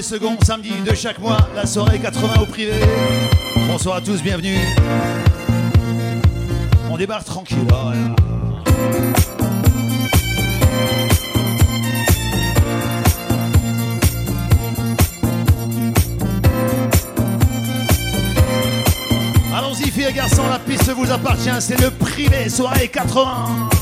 [0.00, 2.72] les seconds samedis de chaque mois, la soirée 80 au privé.
[3.68, 4.56] Bonsoir à tous, bienvenue.
[6.90, 7.58] On débarque tranquille.
[7.70, 7.92] Ah
[19.58, 23.79] Allons-y, filles et garçons, la piste vous appartient, c'est le privé, soirée 80.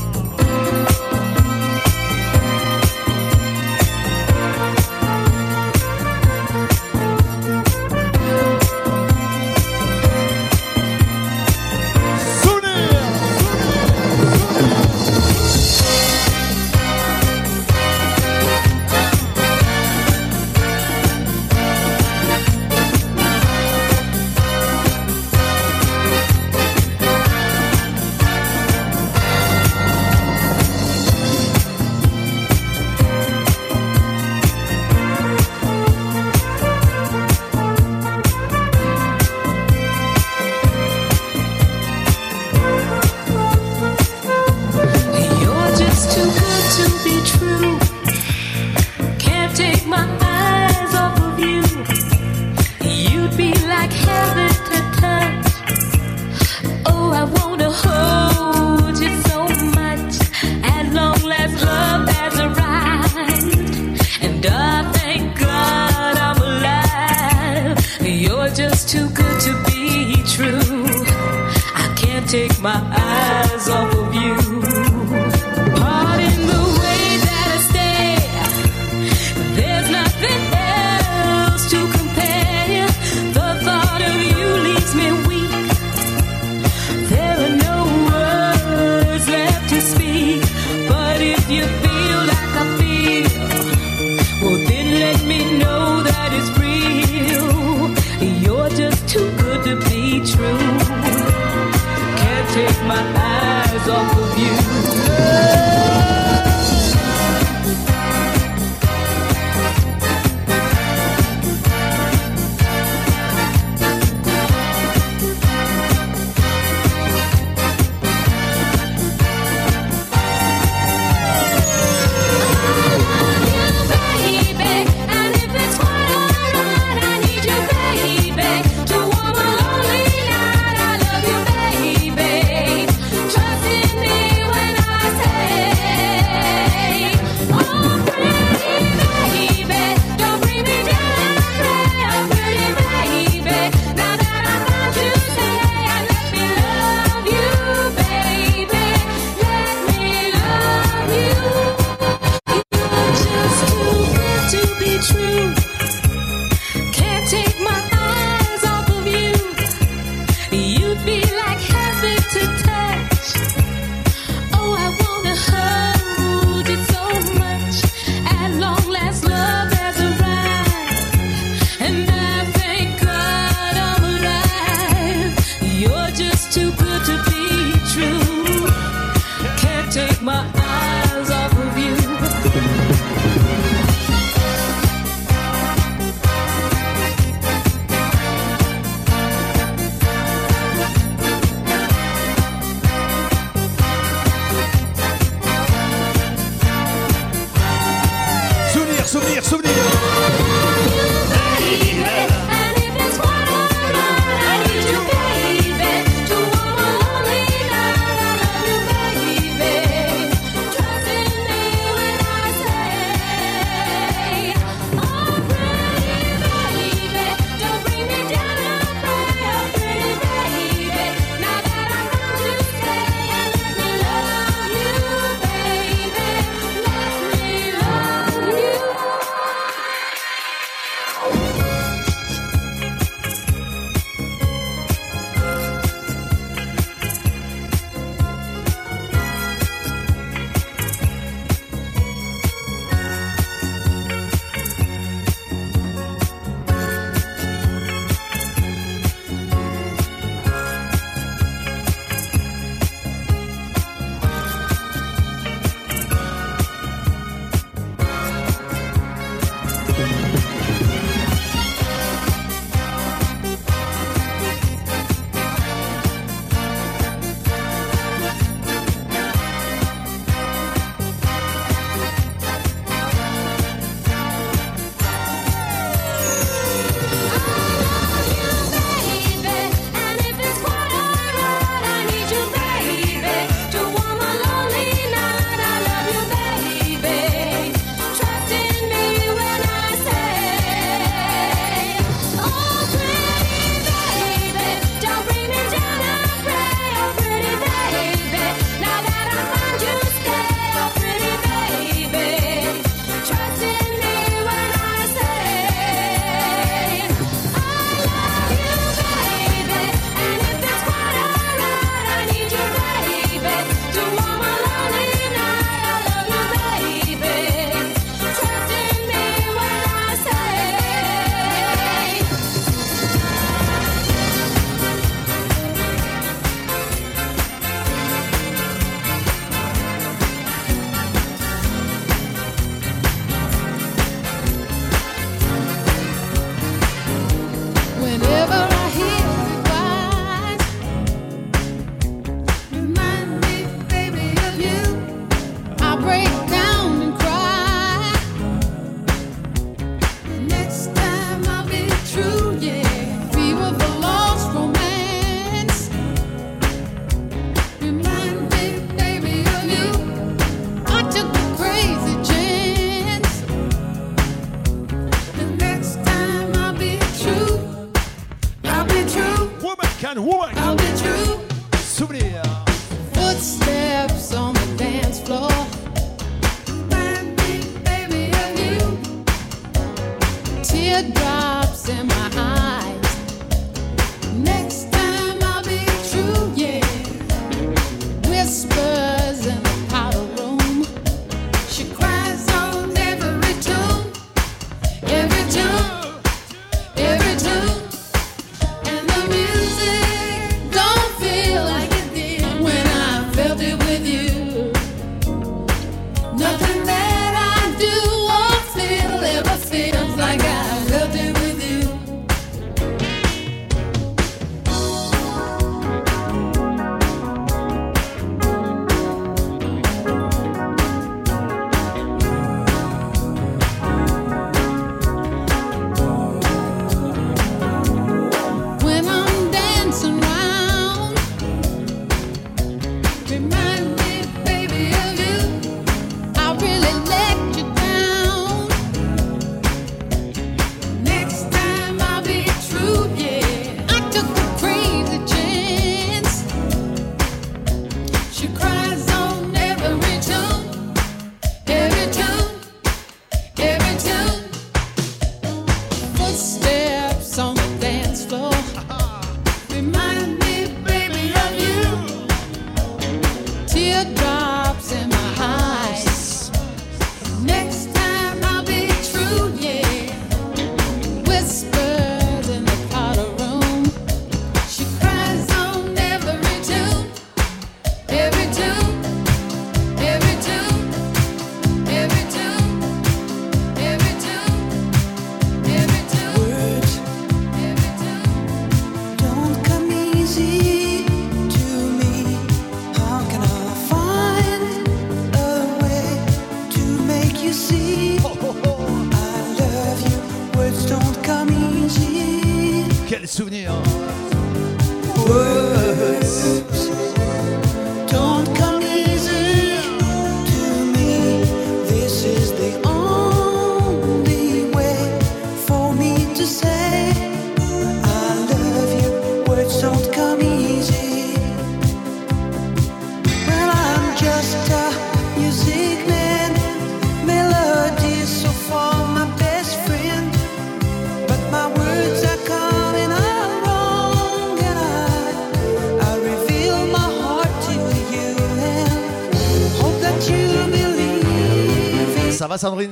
[542.59, 542.91] Sandrine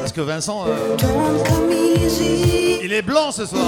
[0.00, 0.96] Parce que Vincent, euh,
[2.82, 3.62] il est blanc ce soir.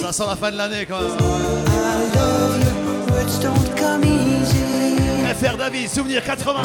[0.00, 1.10] Ça sent la fin de l'année quand même.
[5.34, 6.62] FR David, souvenir 80.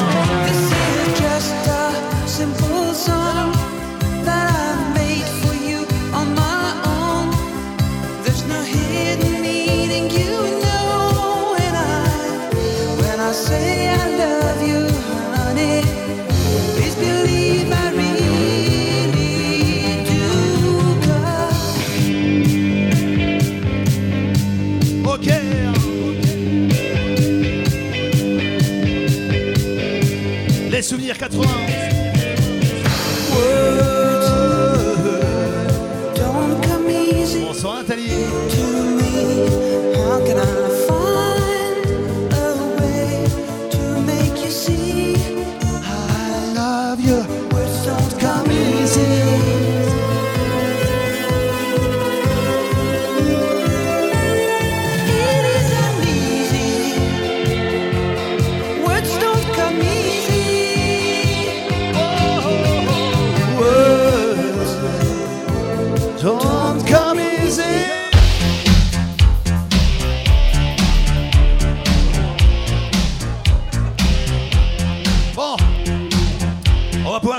[30.84, 31.73] Souvenirs 80.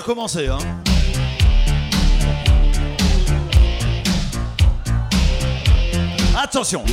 [0.04, 0.48] Commencer.
[0.48, 0.58] Hein.
[6.38, 6.84] Attention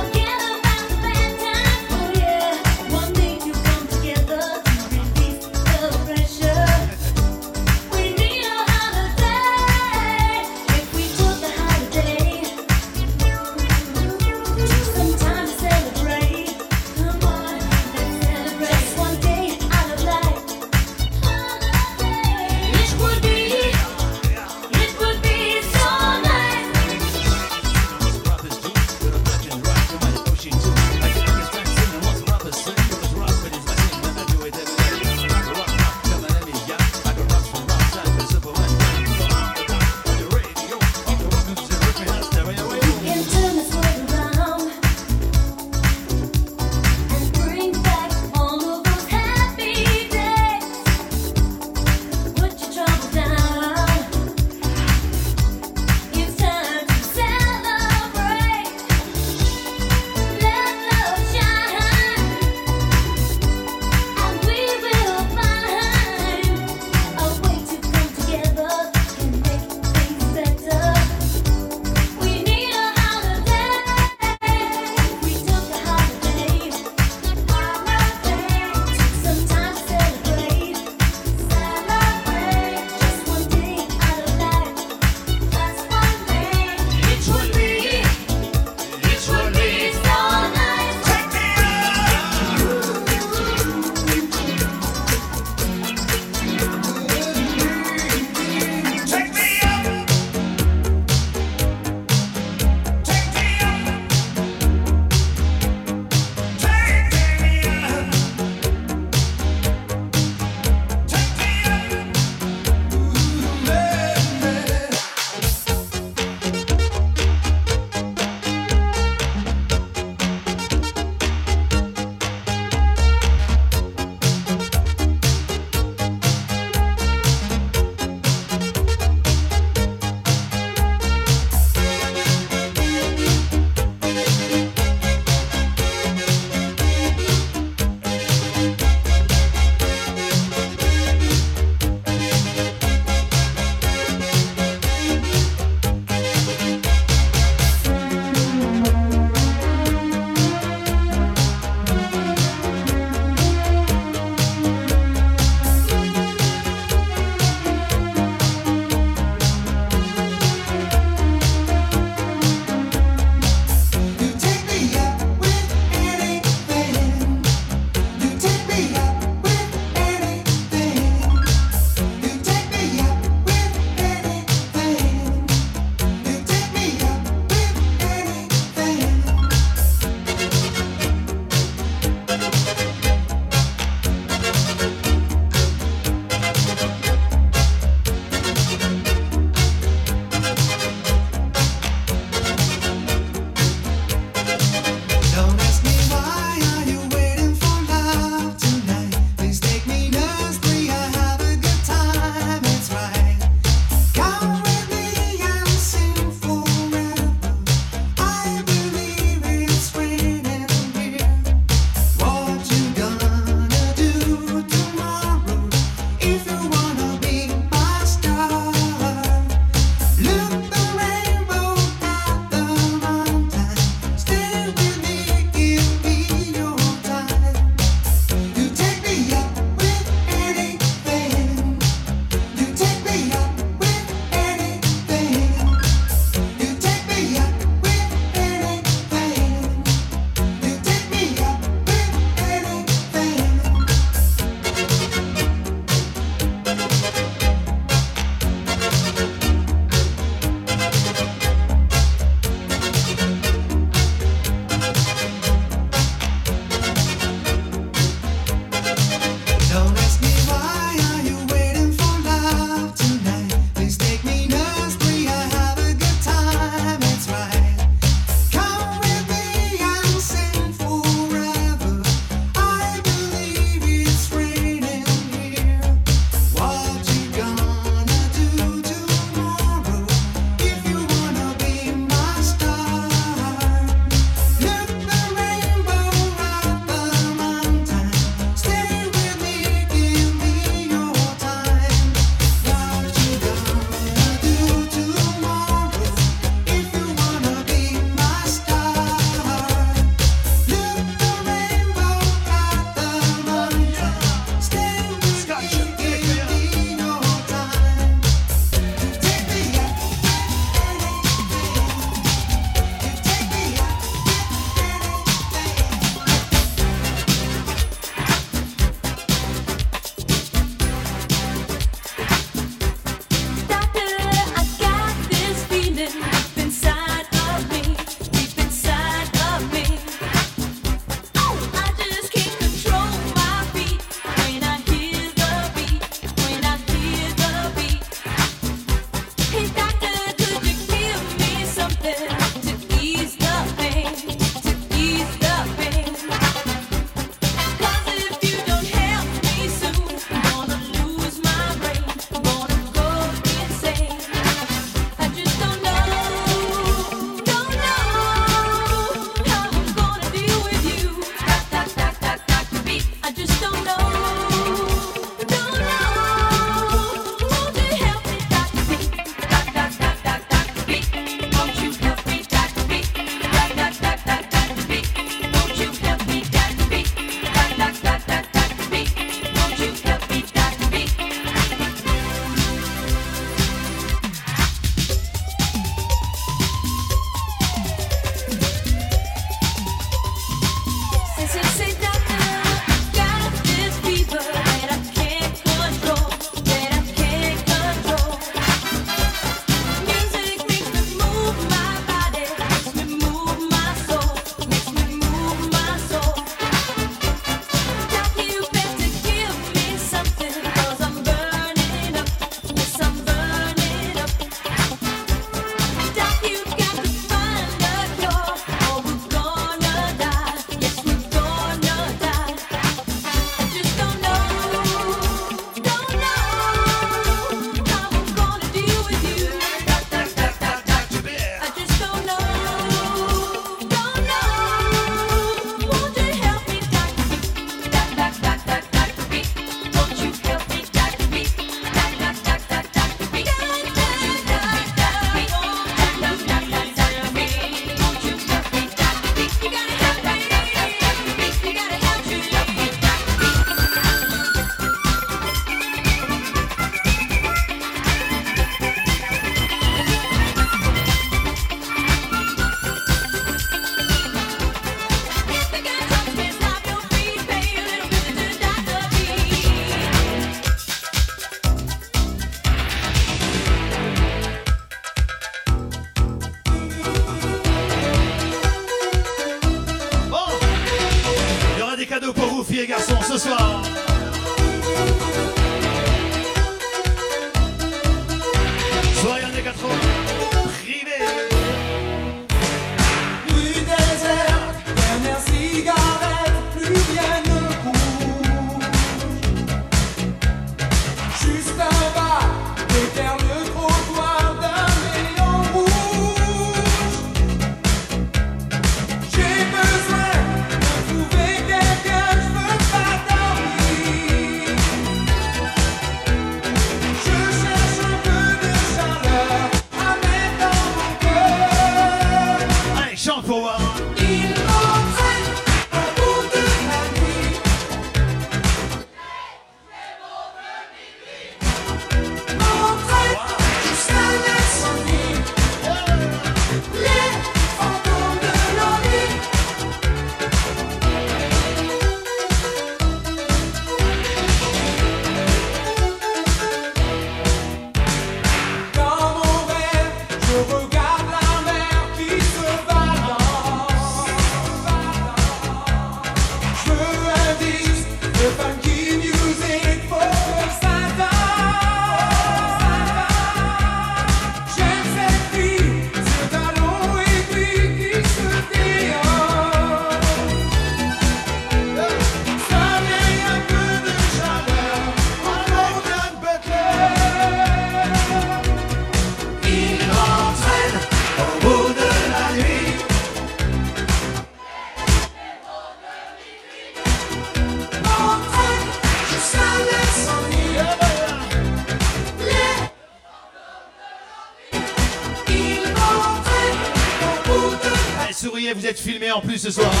[599.57, 600.00] filmé en plus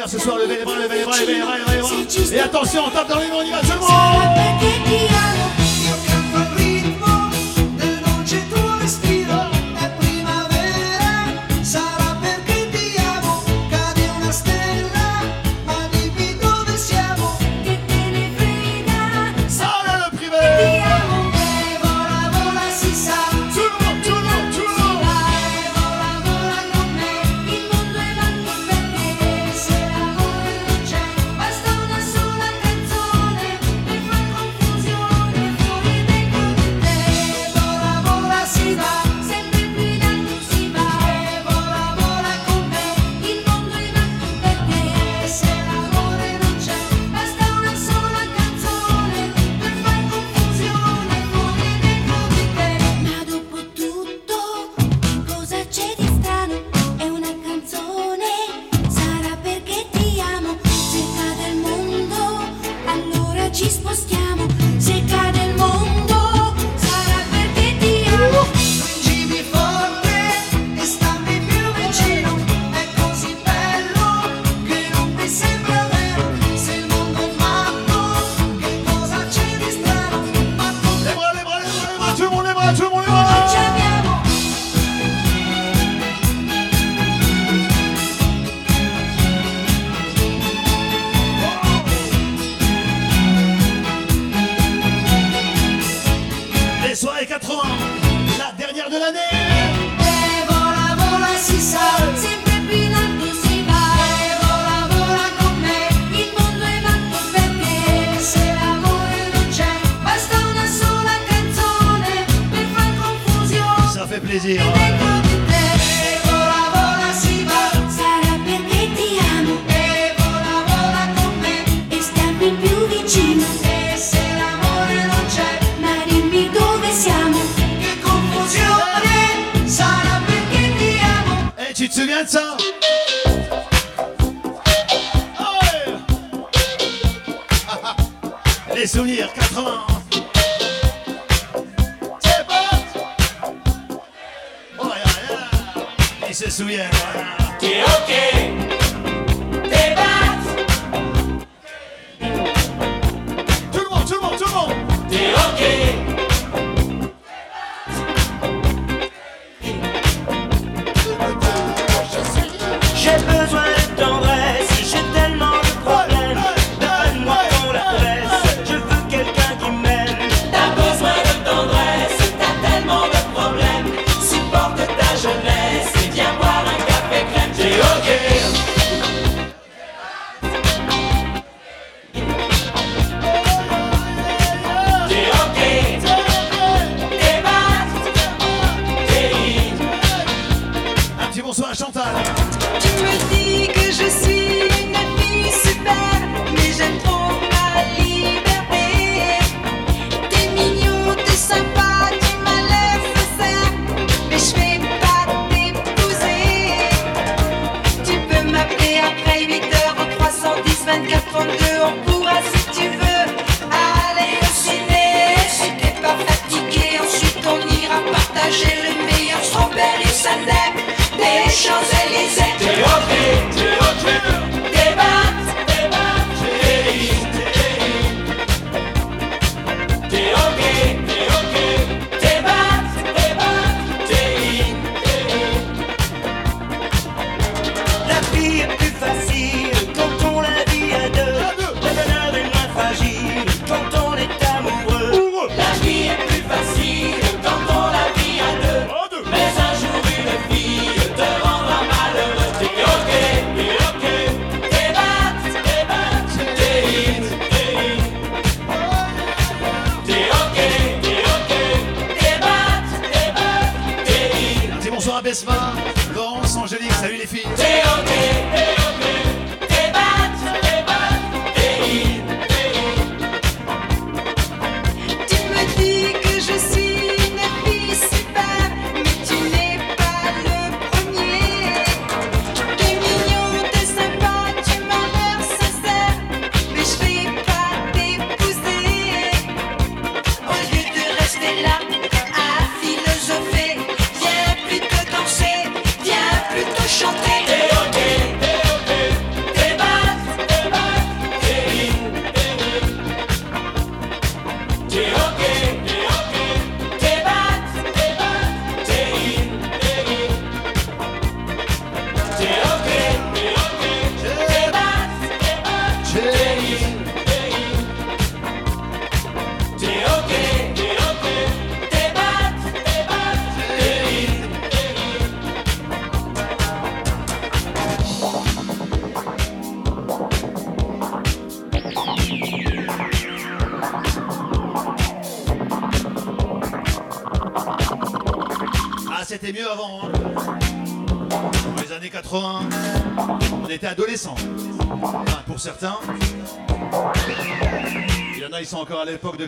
[0.00, 2.36] l'air ce soir Levez les bras, levez les bras, levez les bras, levez les bras.
[2.36, 3.28] Et attention, on tape dans les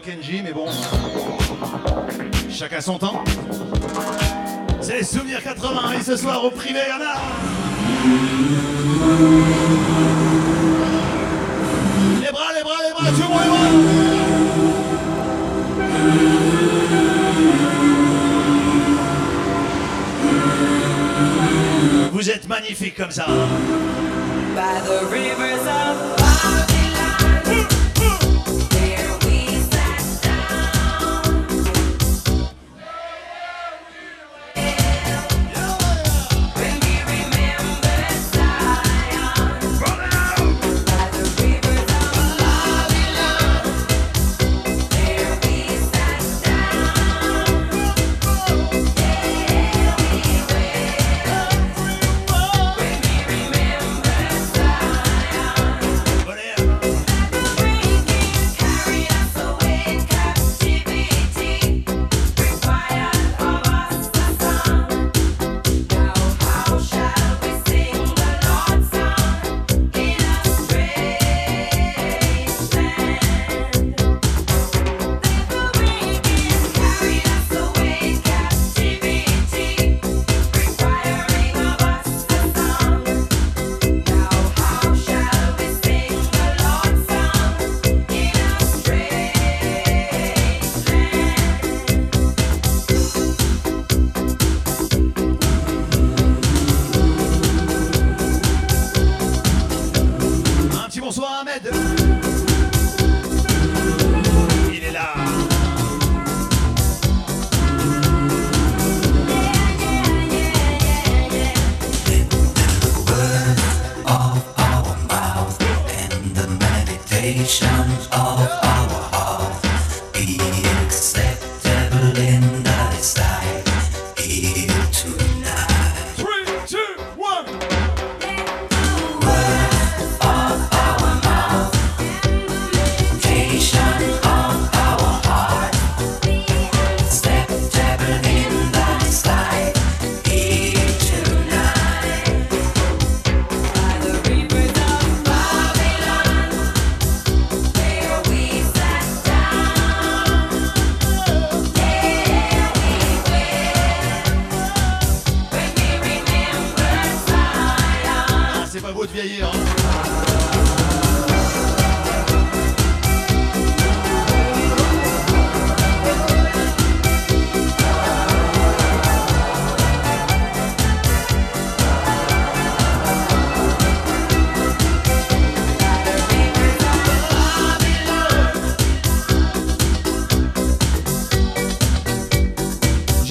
[0.05, 0.67] Kenji, mais bon.
[2.51, 3.23] Chacun son temps.
[4.81, 7.15] C'est les souvenirs 80 et ce soir au privé, il y en a.
[12.21, 13.71] Les bras, les bras, les bras, le monde les bras.
[22.11, 23.27] Vous êtes magnifiques comme ça.
[24.55, 26.22] By the rivers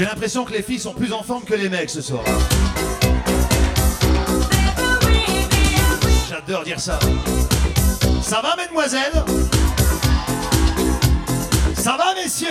[0.01, 2.23] J'ai l'impression que les filles sont plus en forme que les mecs ce soir.
[6.27, 6.97] J'adore dire ça.
[8.23, 9.23] Ça va, mesdemoiselles?
[11.75, 12.47] Ça va, messieurs?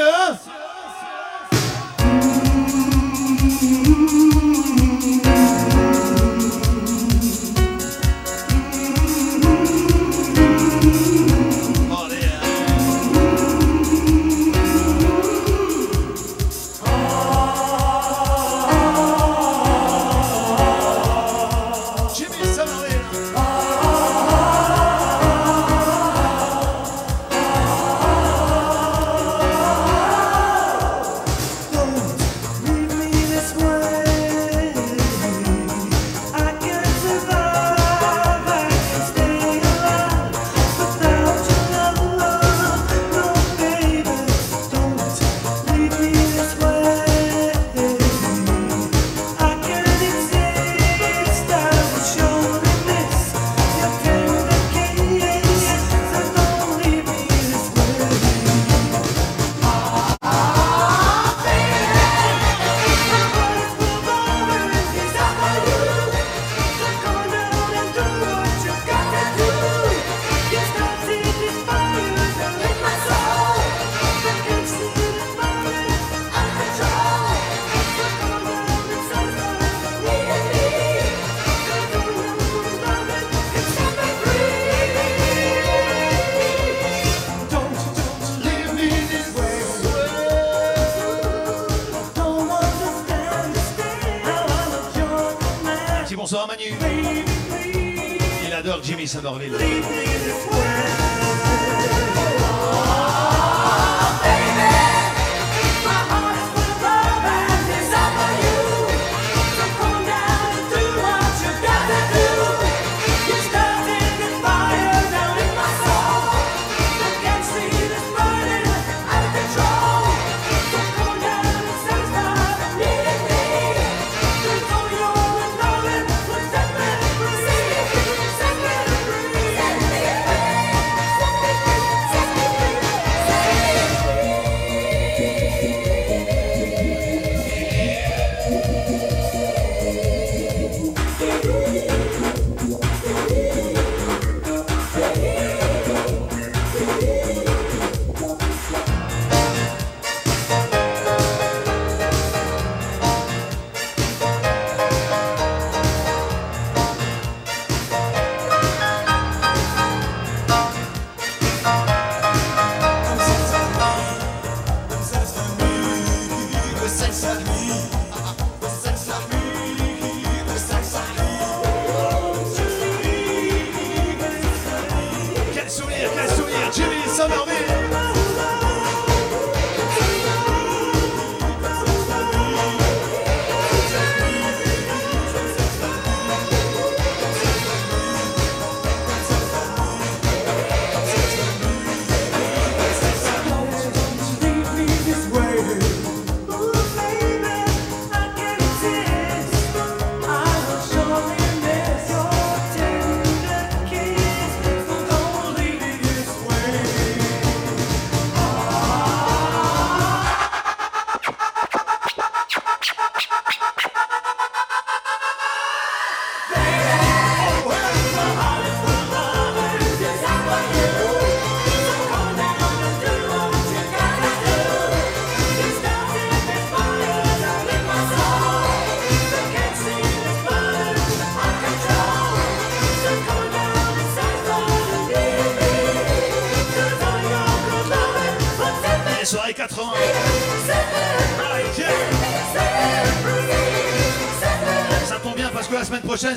[99.11, 99.70] Saint-Orville.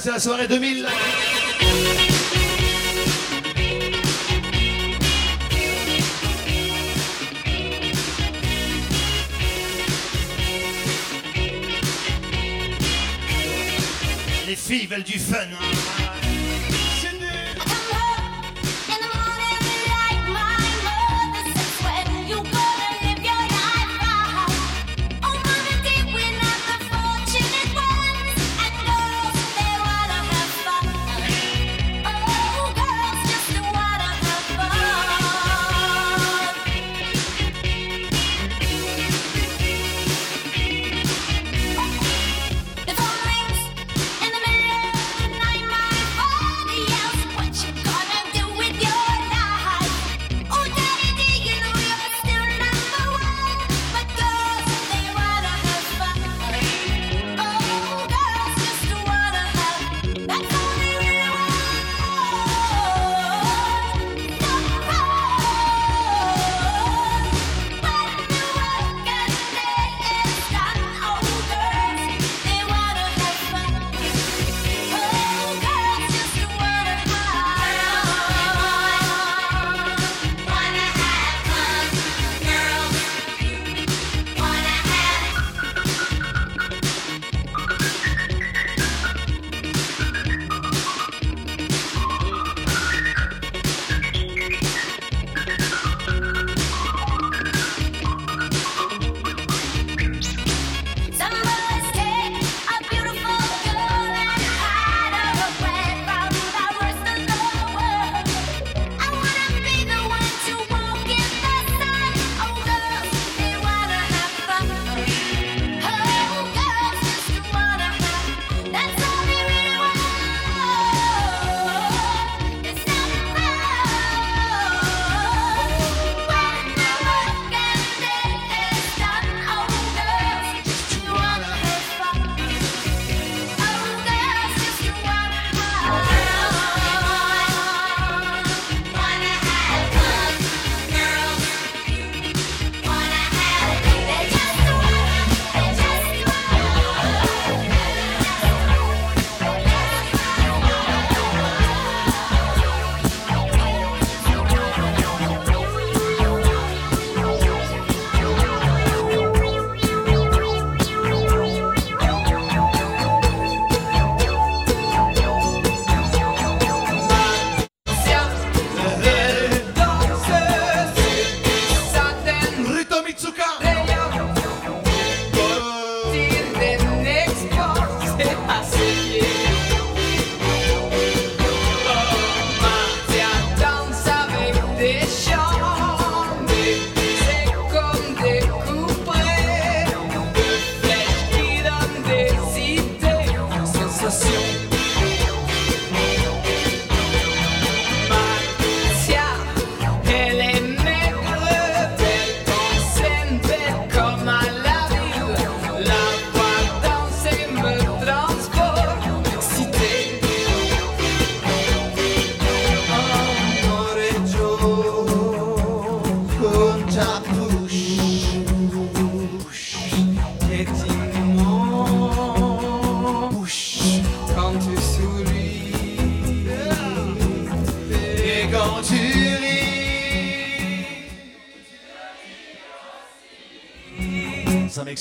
[0.03, 0.85] C'est la soirée 2000.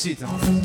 [0.03, 0.37] Ça m'excite, hein.
[0.43, 0.62] Tu aimes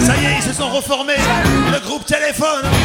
[0.00, 1.14] Ça y est, ils se sont reformés.
[1.72, 2.79] Le groupe téléphone.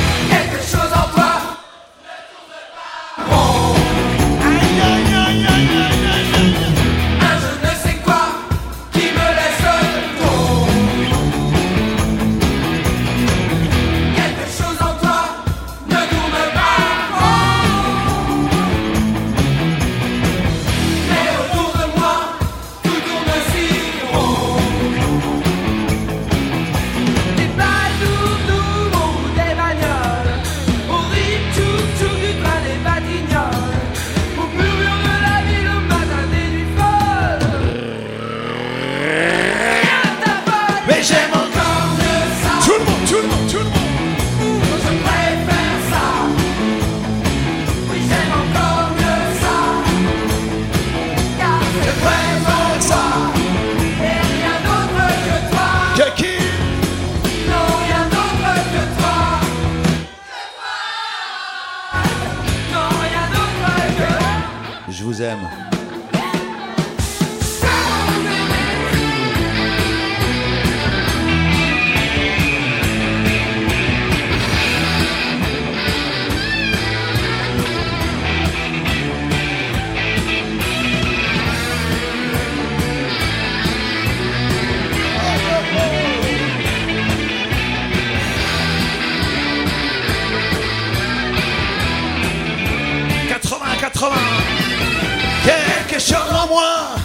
[96.55, 97.04] moi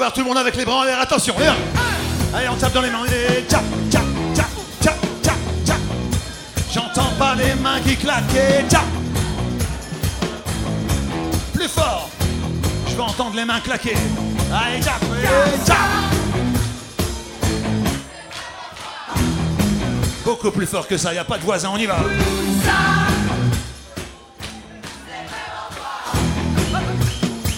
[0.00, 0.98] voir tout le monde avec les bras en l'air.
[0.98, 1.54] Attention, les un.
[2.34, 3.04] Allez, on tape dans les mains.
[3.04, 4.02] Et tchap, tchap,
[4.34, 4.46] tchap,
[4.82, 5.36] tchap, tchap,
[5.66, 5.76] tchap.
[6.72, 8.34] J'entends pas les mains qui claquent.
[8.34, 8.86] Et tchap.
[11.52, 12.08] Plus fort.
[12.88, 13.94] Je veux entendre les mains claquer.
[20.24, 21.98] Beaucoup plus fort que ça, y a pas de voisin, on y va.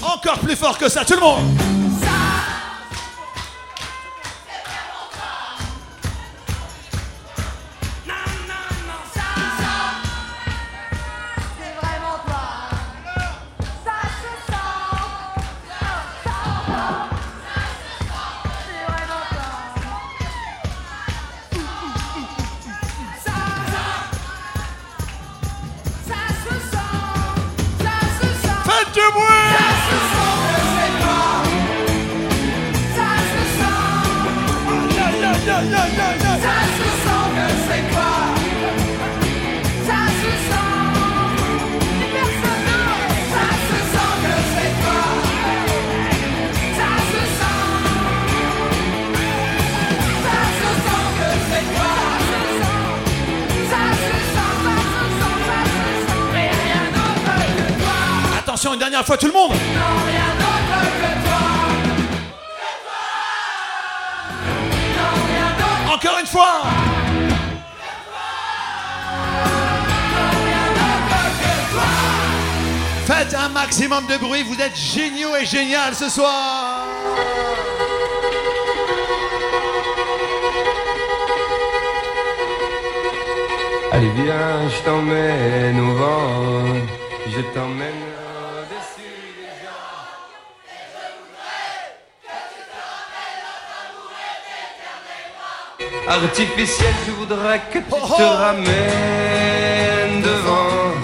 [0.03, 1.82] Encore plus fort que ça, tout le monde
[73.93, 76.87] maximum de bruit, vous êtes géniaux et génial ce soir
[83.93, 86.65] Allez viens, je t'emmène au vent,
[87.29, 88.03] je t'emmène
[88.57, 89.97] au-dessus des gens.
[96.09, 98.37] Artificiel, je voudrais que tu Oh, te oh.
[98.45, 100.95] ramènes devant,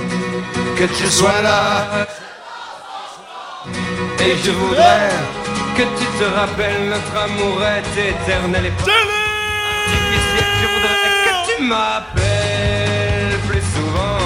[0.79, 2.07] que tu sois là.
[4.21, 5.11] Et je voudrais
[5.77, 8.91] que tu te rappelles, notre amour est éternel et pas
[9.87, 10.49] artificiel.
[10.61, 14.19] Je voudrais que tu m'appelles plus souvent,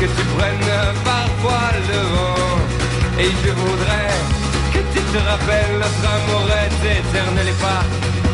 [0.00, 0.72] que tu prennes
[1.04, 2.58] parfois le vent.
[3.18, 4.12] Et je voudrais
[4.72, 7.84] que tu te rappelles, notre amour est éternel et pas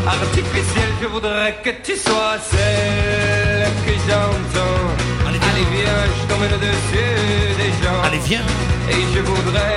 [0.07, 0.89] artificiel.
[1.01, 5.13] Je voudrais que tu sois celle que j'entends.
[5.27, 8.01] Allez, viens, je t'emmène au-dessus des gens.
[8.05, 8.47] Allez, viens
[8.91, 9.77] Et je voudrais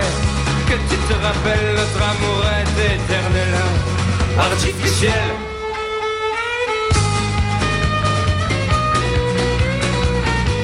[0.66, 3.54] que tu te rappelles, notre amour est éternel,
[4.40, 5.12] artificiel.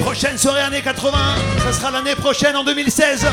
[0.01, 1.17] Prochaine soirée années 80,
[1.63, 3.27] ça sera l'année prochaine en 2016.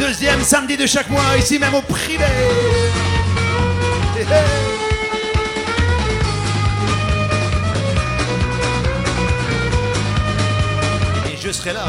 [0.00, 2.24] Deuxième samedi de chaque mois, ici même au privé.
[11.26, 11.86] Et je serai là.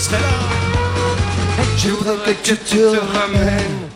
[0.00, 0.28] Serai là.
[1.76, 3.88] Je voudrais que tu te ramènes.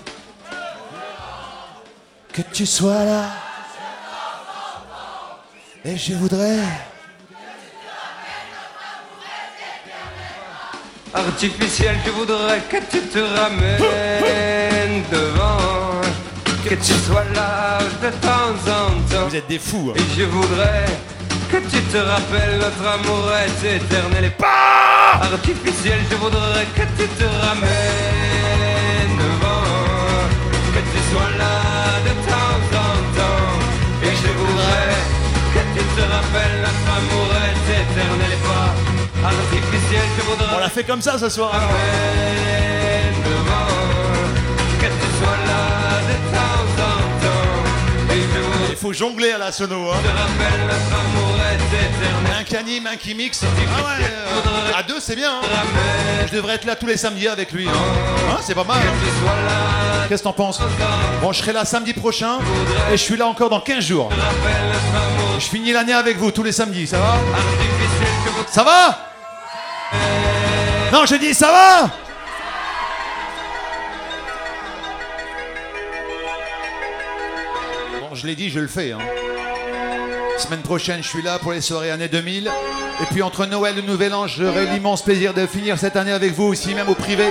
[2.32, 3.24] Que tu sois là.
[5.84, 6.58] Et je voudrais.
[11.12, 16.00] Artificiel, je voudrais que tu te ramènes devant.
[16.68, 19.28] Que tu sois là de temps en temps.
[19.28, 19.92] Vous êtes des fous.
[19.94, 19.98] hein.
[20.00, 20.86] Et je voudrais
[21.54, 25.98] que tu te rappelles, notre amour est éternel et pas artificiel.
[26.10, 29.66] Je voudrais que tu te ramènes devant,
[30.74, 31.56] que tu sois là
[32.06, 33.46] de temps en temps.
[34.02, 34.94] Et je voudrais
[35.54, 38.70] que tu te rappelles, notre amour est éternel et pas
[39.28, 40.06] artificiel.
[40.18, 41.52] Je voudrais On l'a fait comme ça ce soir.
[41.52, 43.70] ramène devant,
[44.80, 45.43] que tu sois là
[48.84, 49.90] faut jongler à la sono.
[49.92, 49.96] Hein.
[52.38, 53.40] Un qui anime, un qui mixe.
[53.42, 55.30] Ah ouais, euh, à deux c'est bien.
[55.42, 56.26] hein.
[56.26, 57.66] Je devrais être là tous les samedis avec lui.
[57.66, 57.72] Hein.
[58.30, 58.76] Hein, c'est pas mal.
[58.76, 60.04] hein.
[60.06, 60.60] Qu'est-ce que t'en penses?
[61.22, 62.40] Bon, je serai là samedi prochain
[62.92, 64.10] et je suis là encore dans 15 jours.
[65.38, 67.14] Je finis l'année avec vous tous les samedis, ça va?
[68.50, 68.98] Ça va?
[70.92, 71.90] Non, je dis ça va?
[78.14, 78.92] Je l'ai dit, je le fais.
[78.92, 78.98] Hein.
[80.38, 82.46] Semaine prochaine, je suis là pour les soirées années 2000.
[82.46, 86.32] Et puis entre Noël et Nouvel An, j'aurai l'immense plaisir de finir cette année avec
[86.32, 87.24] vous aussi, même au privé.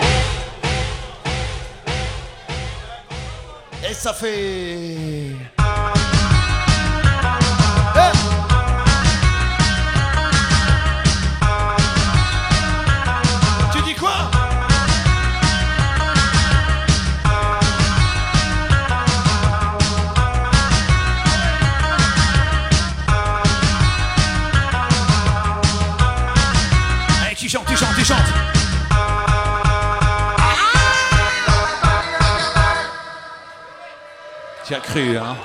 [3.89, 5.22] Et ça fait...
[34.83, 35.35] cru, hein.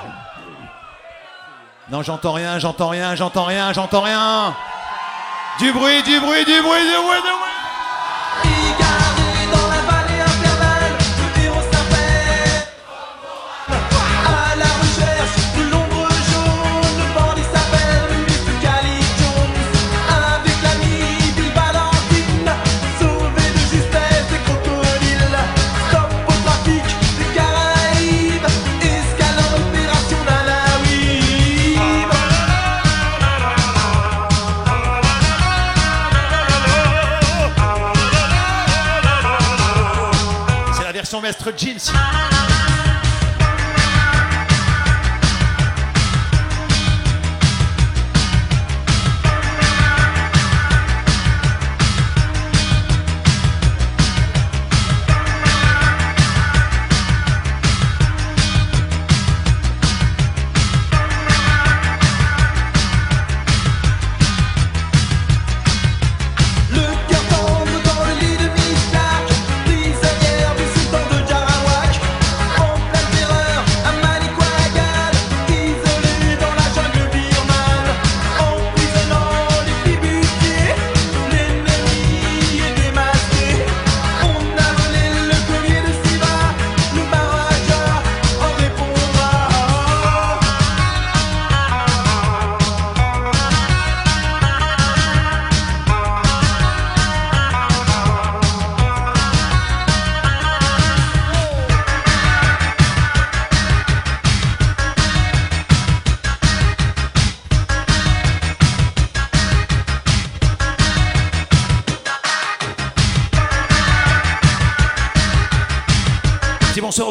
[1.89, 4.55] Non, j'entends rien, j'entends rien, j'entends rien, j'entends rien.
[5.59, 7.48] Du bruit, du bruit, du bruit, du bruit, du bruit
[41.29, 42.28] Mestre Jeans.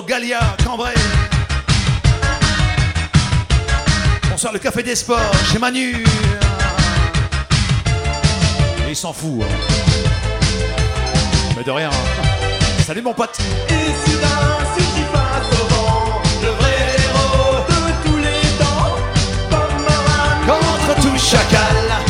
[0.08, 0.94] Galia, Cambrai.
[4.30, 6.02] Bonsoir le Café des Sports, chez Manu.
[8.86, 9.42] Et il s'en fout.
[9.42, 9.54] Hein.
[11.58, 11.90] Mais de rien.
[11.90, 12.24] Hein.
[12.86, 13.36] Salut mon pote.
[20.46, 22.07] Contre tout chacal.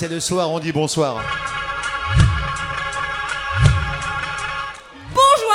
[0.00, 1.22] c'est le soir, on dit bonsoir.
[5.12, 5.52] Bonjour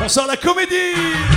[0.00, 1.33] Bonsoir la comédie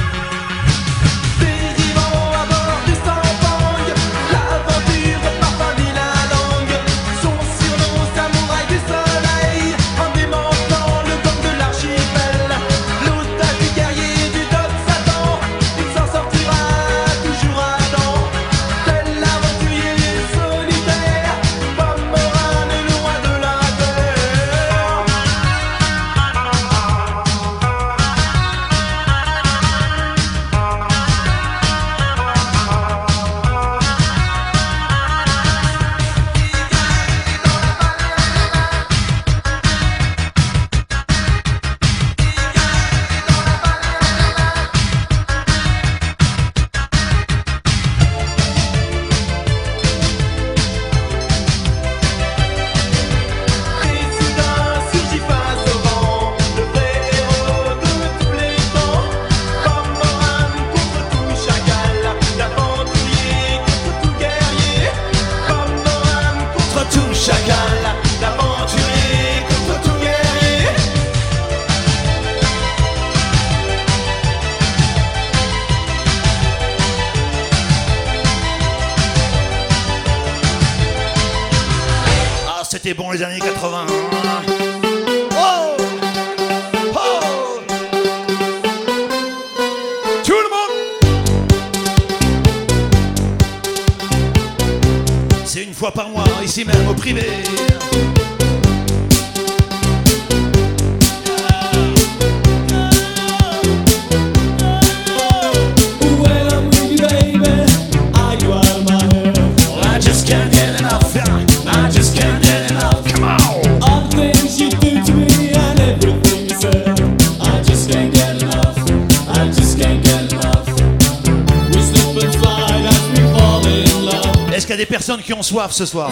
[125.47, 126.11] soif ce soir.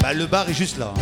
[0.00, 0.94] Bah, le bar est juste là.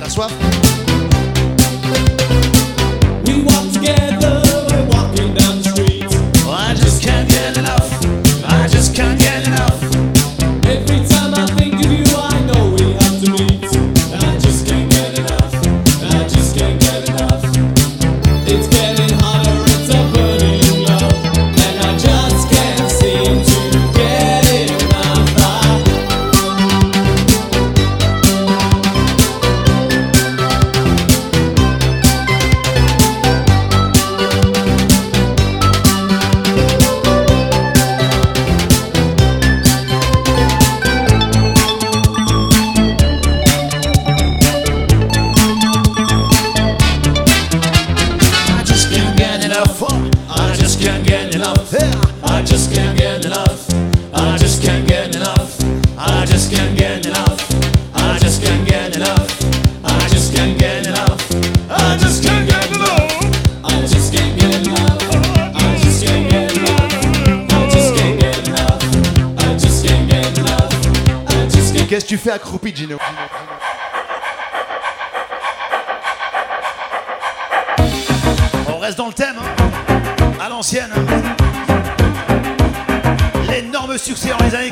[0.00, 0.32] T'as soif?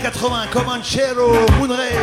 [0.04, 1.93] 80, Comanchero, Munrey.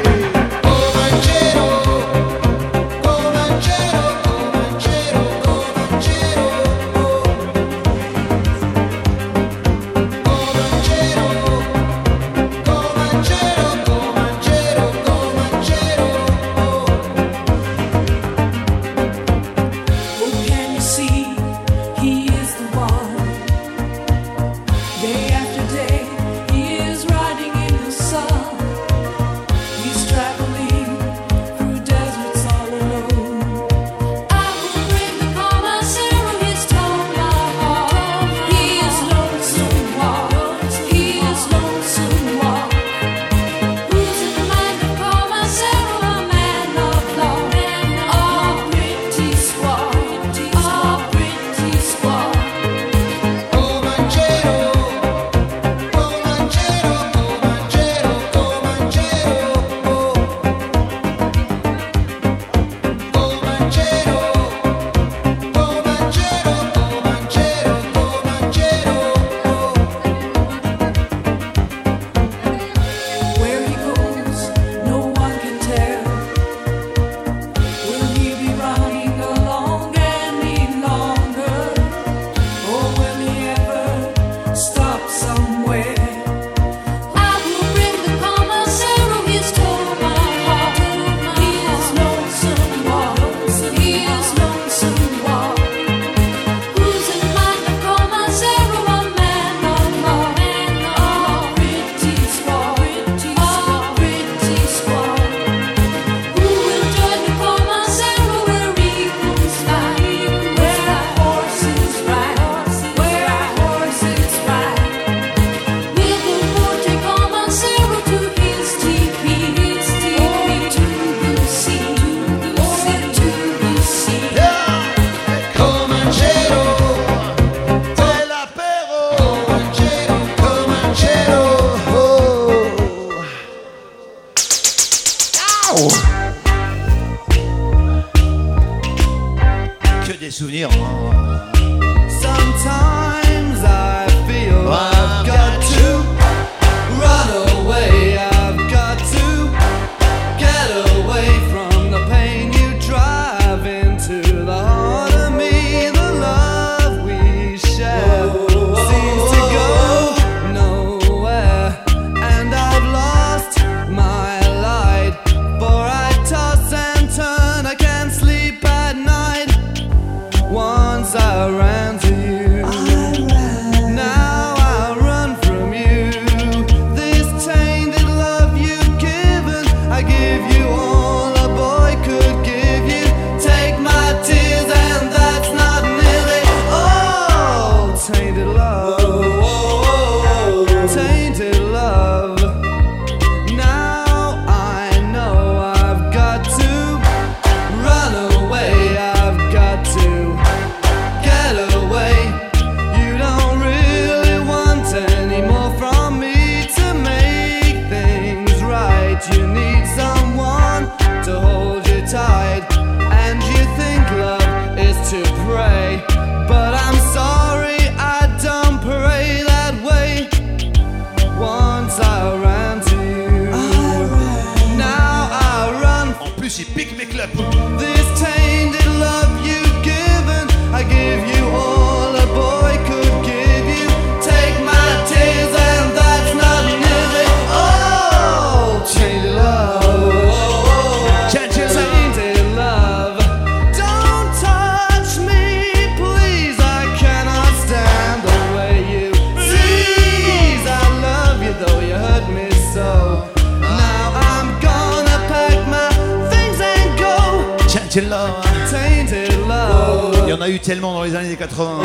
[260.23, 261.81] Il y en a eu tellement dans les années 80.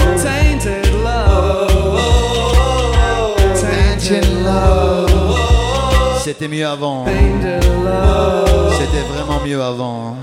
[6.23, 7.07] C'était mieux avant.
[8.78, 10.16] C'était vraiment mieux avant.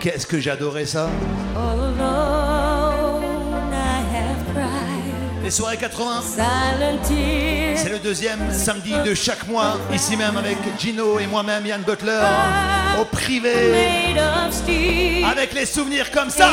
[0.00, 1.08] Qu'est-ce que j'adorais ça?
[5.44, 6.22] Les soirées 80.
[7.76, 12.22] C'est le deuxième samedi de chaque mois, ici même avec Gino et moi-même, Yann Butler,
[12.98, 13.52] au privé,
[15.30, 16.48] avec les souvenirs comme ça.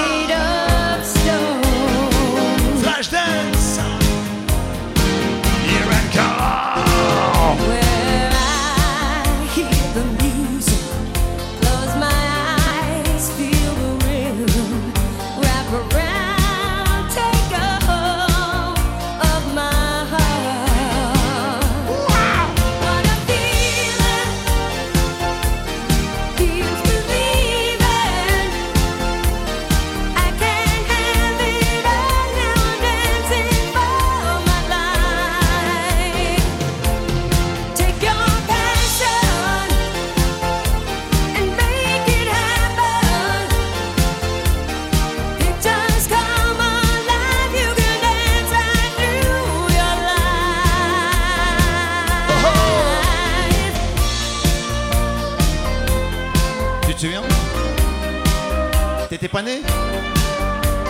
[59.32, 59.62] pané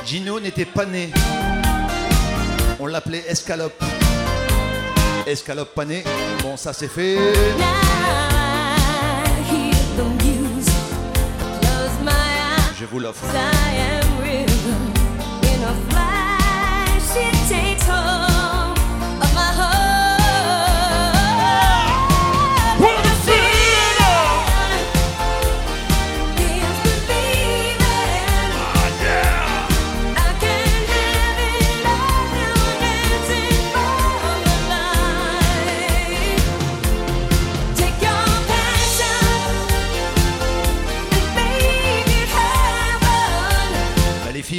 [0.06, 1.12] Gino n'était pas né.
[2.80, 3.84] On l'appelait Escalope.
[5.28, 6.04] Escalope pas né.
[6.42, 7.18] Bon, ça c'est fait.
[12.80, 13.26] Je vous l'offre.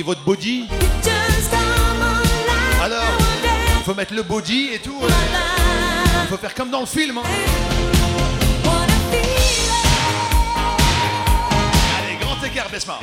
[0.00, 0.64] votre body.
[2.82, 3.02] Alors,
[3.84, 4.96] faut mettre le body et tout.
[5.02, 6.26] Hein.
[6.30, 7.18] Faut faire comme dans le film.
[7.18, 7.22] Hein.
[11.98, 12.98] Allez, grand écart, Besma.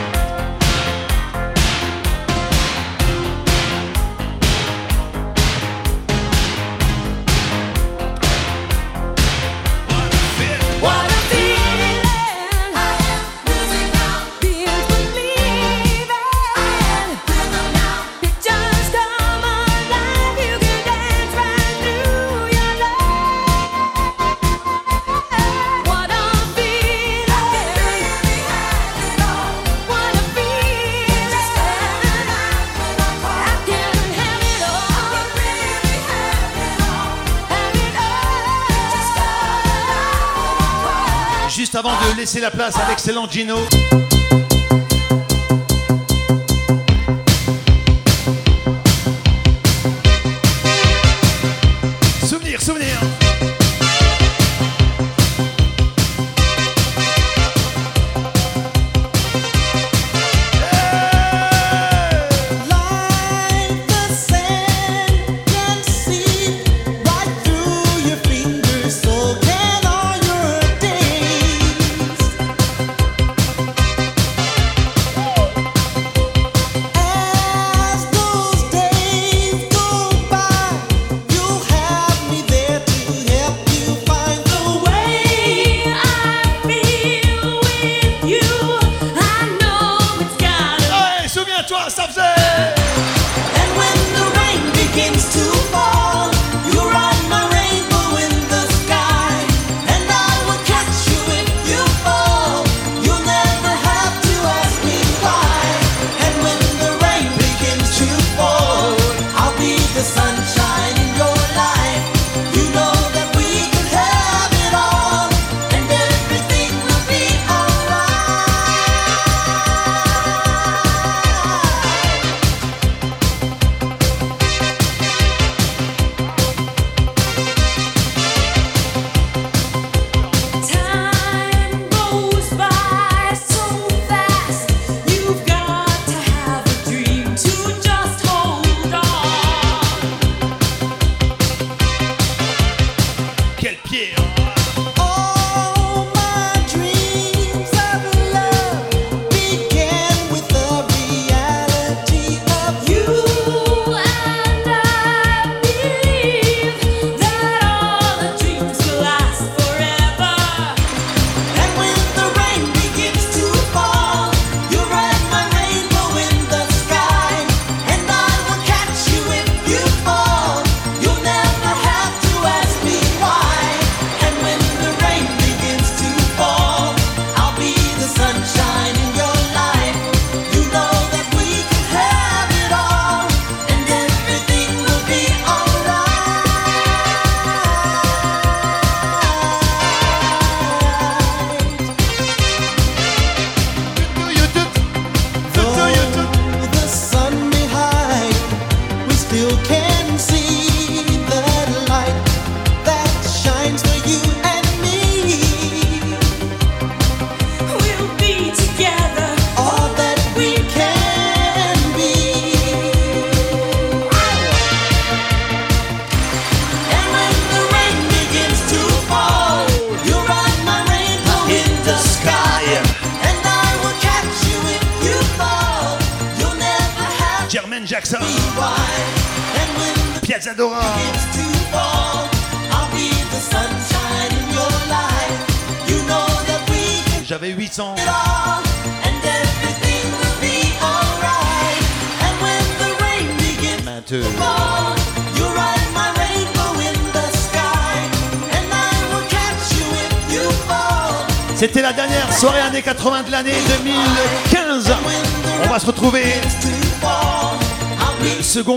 [42.29, 43.55] laisser la place à l'excellent Gino.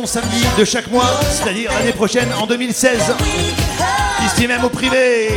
[0.06, 3.14] samedi de chaque mois, c'est-à-dire l'année prochaine en 2016.
[4.24, 5.28] Ici même au privé.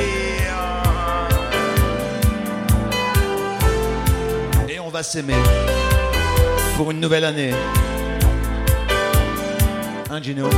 [4.69, 5.35] Et on va s'aimer
[6.77, 7.51] pour une nouvelle année.
[10.09, 10.49] Hein Gino?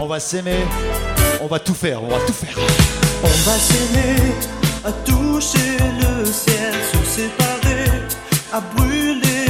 [0.00, 0.64] On va s'aimer,
[1.40, 2.58] on va tout faire, on va tout faire.
[3.22, 4.34] On va s'aimer
[4.84, 7.90] à toucher le ciel, se séparer,
[8.52, 9.43] à brûler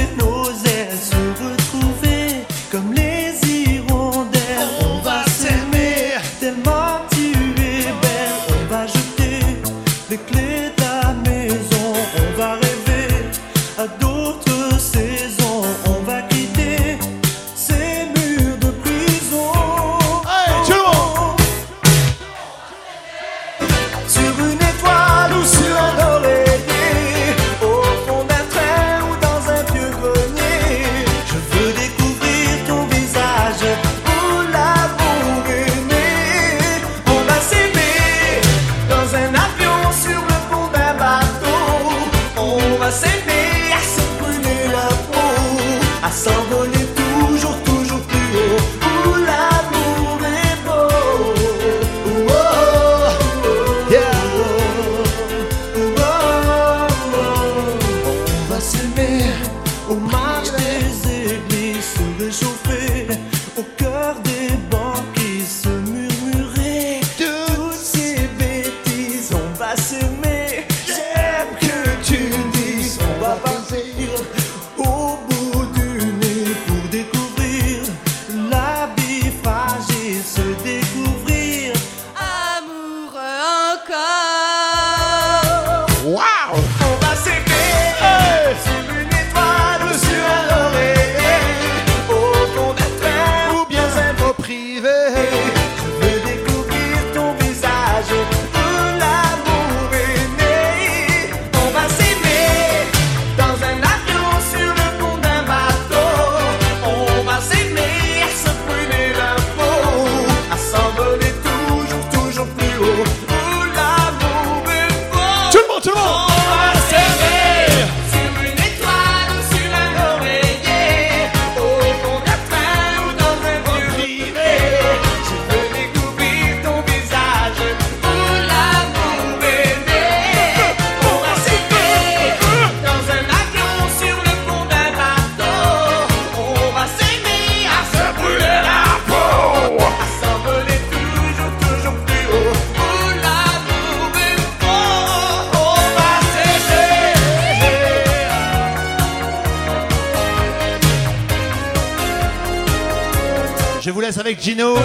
[154.45, 154.77] Gino,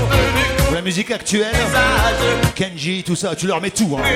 [0.73, 1.53] la musique actuelle,
[2.55, 3.99] Kenji, tout ça, tu leur mets tout.
[3.99, 4.07] Hein.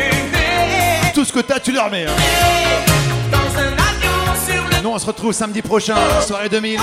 [1.13, 2.05] Tout ce que t'as, tu leur mets.
[2.05, 2.13] Hein.
[4.81, 6.79] Nous, on se retrouve samedi prochain, soirée 2000,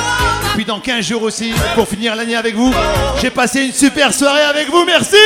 [0.56, 2.74] puis dans 15 jours aussi, pour finir l'année avec vous.
[3.22, 5.16] J'ai passé une super soirée avec vous, merci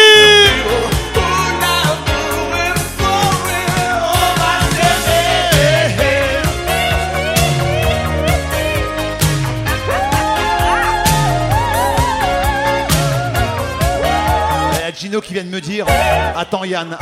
[15.20, 15.86] Qui viennent me dire
[16.34, 16.96] Attends Yann.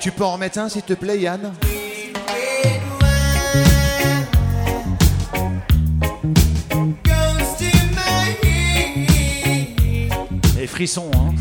[0.00, 1.52] Tu peux en remettre un s'il te plaît Yann
[10.58, 11.32] Et frissons hein.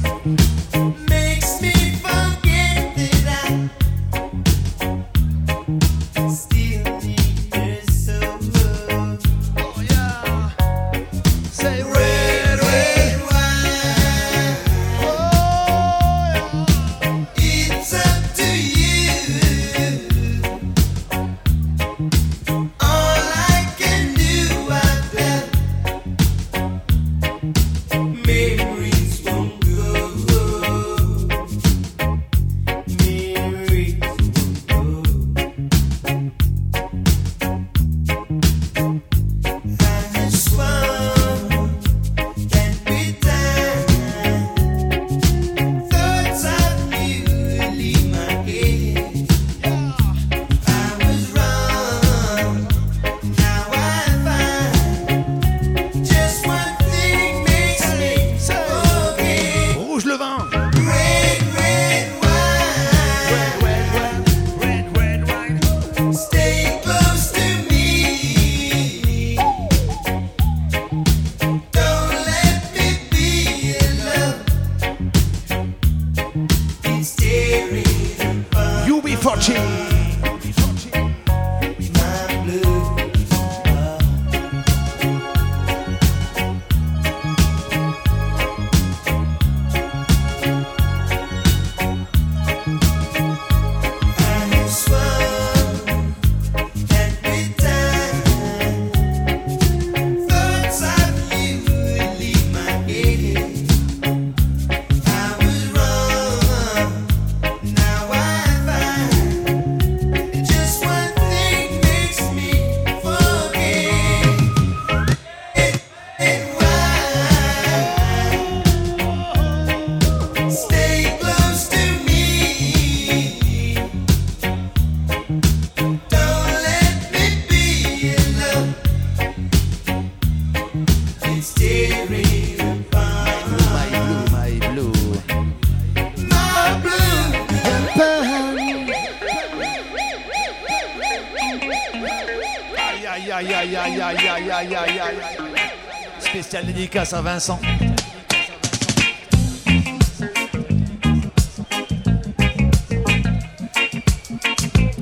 [146.96, 147.60] dédicace à Vincent.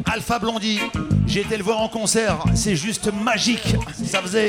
[0.06, 0.80] Alpha Blondie,
[1.28, 3.76] j'ai été le voir en concert, c'est juste magique.
[4.04, 4.48] Ça faisait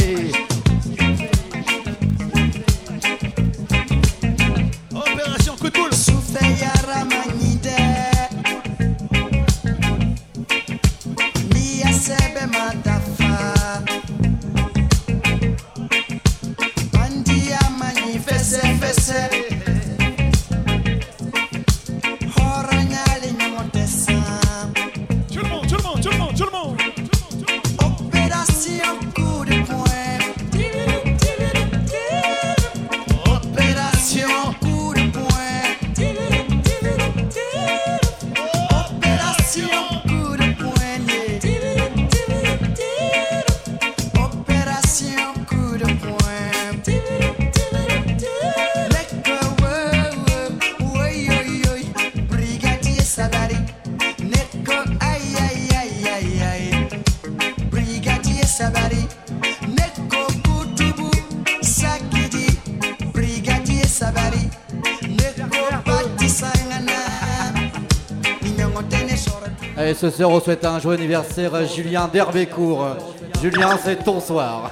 [69.94, 72.96] ce soir on souhaite un joyeux anniversaire à Julien d'Hervécourt.
[73.40, 74.70] Julien, c'est ton soir.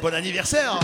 [0.00, 0.80] Bon anniversaire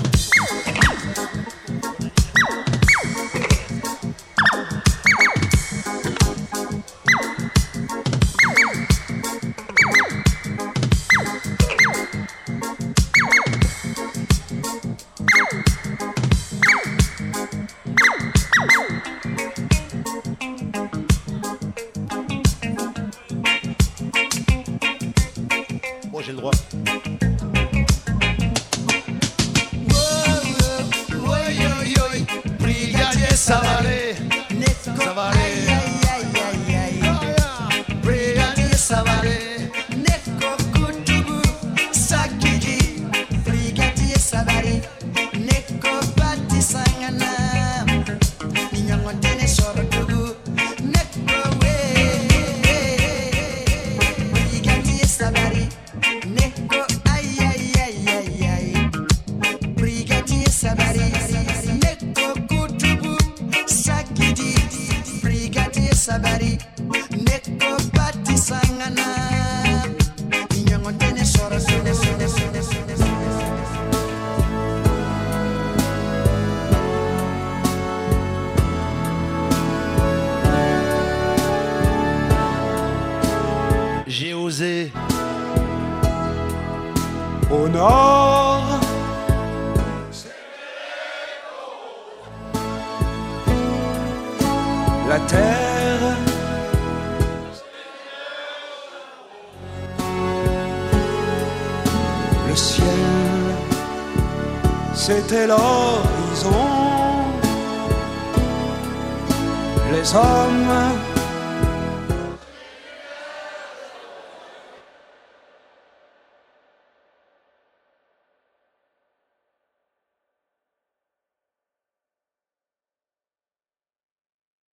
[105.29, 105.53] tell